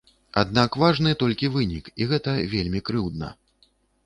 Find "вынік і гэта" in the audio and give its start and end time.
1.57-2.35